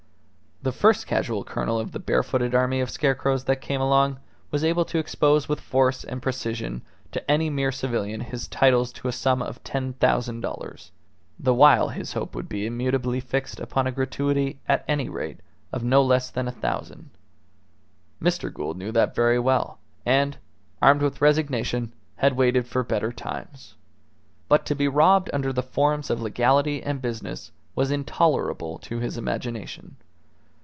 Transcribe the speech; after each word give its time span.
The 0.63 0.71
first 0.71 1.07
casual 1.07 1.43
colonel 1.43 1.79
of 1.79 1.91
the 1.91 1.97
barefooted 1.97 2.53
army 2.53 2.81
of 2.81 2.91
scarecrows 2.91 3.45
that 3.45 3.61
came 3.61 3.81
along 3.81 4.19
was 4.51 4.63
able 4.63 4.85
to 4.85 4.99
expose 4.99 5.49
with 5.49 5.59
force 5.59 6.03
and 6.03 6.21
precision 6.21 6.83
to 7.13 7.31
any 7.31 7.49
mere 7.49 7.71
civilian 7.71 8.21
his 8.21 8.47
titles 8.47 8.93
to 8.93 9.07
a 9.07 9.11
sum 9.11 9.41
of 9.41 9.63
10,000 9.63 10.39
dollars; 10.39 10.91
the 11.39 11.55
while 11.55 11.89
his 11.89 12.13
hope 12.13 12.35
would 12.35 12.47
be 12.47 12.67
immutably 12.67 13.19
fixed 13.19 13.59
upon 13.59 13.87
a 13.87 13.91
gratuity, 13.91 14.59
at 14.67 14.85
any 14.87 15.09
rate, 15.09 15.39
of 15.73 15.83
no 15.83 16.03
less 16.03 16.29
than 16.29 16.47
a 16.47 16.51
thousand. 16.51 17.09
Mr. 18.21 18.53
Gould 18.53 18.77
knew 18.77 18.91
that 18.91 19.15
very 19.15 19.39
well, 19.39 19.79
and, 20.05 20.37
armed 20.79 21.01
with 21.01 21.21
resignation, 21.21 21.91
had 22.17 22.37
waited 22.37 22.67
for 22.67 22.83
better 22.83 23.11
times. 23.11 23.73
But 24.47 24.67
to 24.67 24.75
be 24.75 24.87
robbed 24.87 25.31
under 25.33 25.51
the 25.51 25.63
forms 25.63 26.11
of 26.11 26.21
legality 26.21 26.83
and 26.83 27.01
business 27.01 27.51
was 27.75 27.89
intolerable 27.89 28.77
to 28.77 28.99
his 28.99 29.17
imagination. 29.17 29.95